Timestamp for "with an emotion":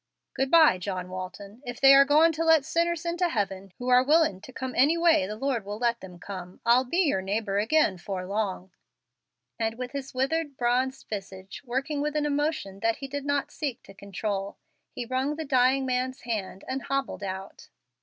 12.01-12.79